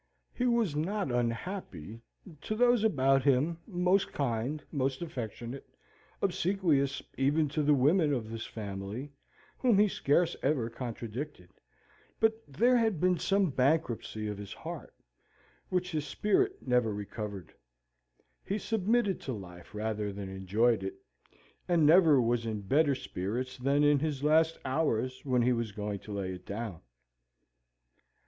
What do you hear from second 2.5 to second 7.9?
those about him most kind most affectionate, obsequious even to the